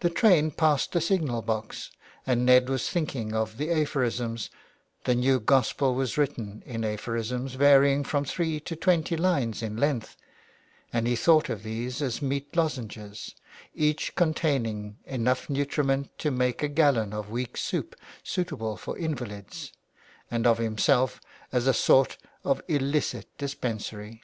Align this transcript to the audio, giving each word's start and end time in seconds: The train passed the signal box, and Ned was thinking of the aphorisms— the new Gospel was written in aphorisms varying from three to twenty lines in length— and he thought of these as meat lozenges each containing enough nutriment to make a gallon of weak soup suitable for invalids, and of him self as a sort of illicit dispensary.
The 0.00 0.08
train 0.08 0.52
passed 0.52 0.92
the 0.92 1.02
signal 1.02 1.42
box, 1.42 1.90
and 2.26 2.46
Ned 2.46 2.70
was 2.70 2.88
thinking 2.88 3.34
of 3.34 3.58
the 3.58 3.70
aphorisms— 3.72 4.48
the 5.04 5.14
new 5.14 5.38
Gospel 5.38 5.94
was 5.94 6.16
written 6.16 6.62
in 6.64 6.82
aphorisms 6.82 7.52
varying 7.52 8.04
from 8.04 8.24
three 8.24 8.58
to 8.60 8.74
twenty 8.74 9.18
lines 9.18 9.62
in 9.62 9.76
length— 9.76 10.16
and 10.94 11.06
he 11.06 11.14
thought 11.14 11.50
of 11.50 11.62
these 11.62 12.00
as 12.00 12.22
meat 12.22 12.56
lozenges 12.56 13.34
each 13.74 14.14
containing 14.14 14.96
enough 15.04 15.50
nutriment 15.50 16.16
to 16.20 16.30
make 16.30 16.62
a 16.62 16.66
gallon 16.68 17.12
of 17.12 17.28
weak 17.28 17.58
soup 17.58 17.94
suitable 18.22 18.78
for 18.78 18.96
invalids, 18.96 19.72
and 20.30 20.46
of 20.46 20.56
him 20.56 20.78
self 20.78 21.20
as 21.52 21.66
a 21.66 21.74
sort 21.74 22.16
of 22.44 22.62
illicit 22.66 23.28
dispensary. 23.36 24.22